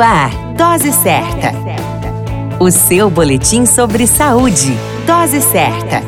[0.00, 1.52] Ar, Dose Certa.
[2.58, 4.74] O seu boletim sobre saúde.
[5.06, 6.02] Dose Certa.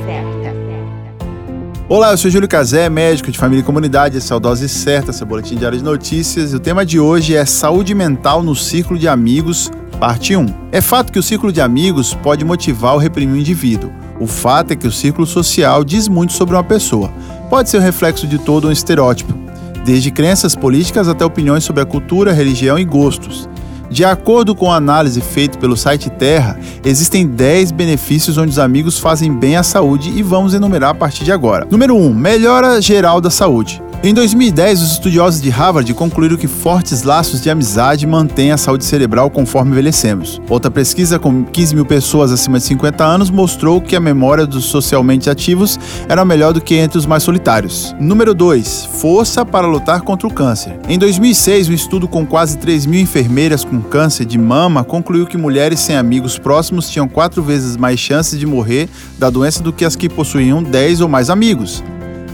[1.88, 4.16] Olá, eu sou Júlio Cazé, médico de família e comunidade.
[4.16, 6.52] Esse é o Dose Certa, seu boletim diário de notícias.
[6.52, 9.70] E o tema de hoje é saúde mental no círculo de amigos,
[10.00, 10.46] parte 1.
[10.72, 13.92] É fato que o círculo de amigos pode motivar ou reprimir o indivíduo.
[14.18, 17.12] O fato é que o círculo social diz muito sobre uma pessoa.
[17.50, 19.42] Pode ser o reflexo de todo um estereótipo
[19.84, 23.48] desde crenças políticas até opiniões sobre a cultura, religião e gostos.
[23.92, 28.98] De acordo com a análise feita pelo site Terra, existem 10 benefícios onde os amigos
[28.98, 31.66] fazem bem à saúde e vamos enumerar a partir de agora.
[31.70, 32.14] Número 1.
[32.14, 33.82] Melhora geral da saúde.
[34.04, 38.84] Em 2010, os estudiosos de Harvard concluíram que fortes laços de amizade mantêm a saúde
[38.84, 40.42] cerebral conforme envelhecemos.
[40.48, 44.64] Outra pesquisa com 15 mil pessoas acima de 50 anos mostrou que a memória dos
[44.64, 47.94] socialmente ativos era melhor do que entre os mais solitários.
[48.00, 48.86] Número 2.
[48.86, 50.76] Força para lutar contra o câncer.
[50.88, 55.38] Em 2006, um estudo com quase 3 mil enfermeiras com câncer de mama concluiu que
[55.38, 59.84] mulheres sem amigos próximos tinham quatro vezes mais chances de morrer da doença do que
[59.84, 61.84] as que possuíam 10 ou mais amigos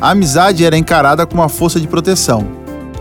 [0.01, 2.47] a amizade era encarada como uma força de proteção.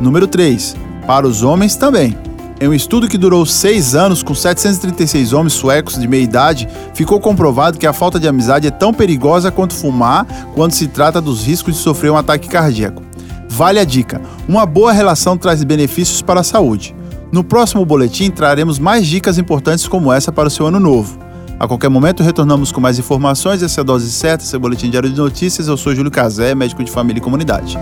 [0.01, 0.75] Número 3.
[1.05, 2.17] Para os homens também.
[2.59, 7.19] Em um estudo que durou seis anos com 736 homens suecos de meia idade, ficou
[7.19, 10.25] comprovado que a falta de amizade é tão perigosa quanto fumar
[10.55, 13.03] quando se trata dos riscos de sofrer um ataque cardíaco.
[13.47, 16.95] Vale a dica: uma boa relação traz benefícios para a saúde.
[17.31, 21.19] No próximo boletim traremos mais dicas importantes como essa para o seu ano novo.
[21.59, 23.63] A qualquer momento retornamos com mais informações.
[23.63, 25.67] Essa é a Dose Certa, seu boletim diário de notícias.
[25.67, 27.77] Eu sou Júlio Cazé, médico de família e comunidade.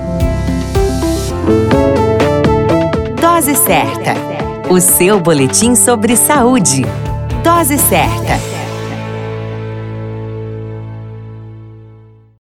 [3.20, 4.14] Dose Certa,
[4.70, 6.84] o seu boletim sobre saúde.
[7.44, 8.55] Dose Certa.